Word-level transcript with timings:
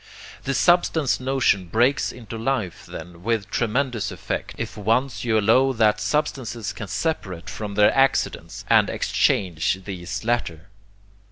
The 0.45 0.55
substance 0.55 1.19
notion 1.19 1.67
breaks 1.67 2.11
into 2.11 2.35
life, 2.35 2.87
then, 2.87 3.21
with 3.21 3.51
tremendous 3.51 4.09
effect, 4.09 4.55
if 4.57 4.75
once 4.75 5.23
you 5.23 5.37
allow 5.37 5.73
that 5.73 6.01
substances 6.01 6.73
can 6.73 6.87
separate 6.87 7.51
from 7.51 7.75
their 7.75 7.93
accidents, 7.95 8.65
and 8.67 8.89
exchange 8.89 9.85
these 9.85 10.23
latter. 10.23 10.69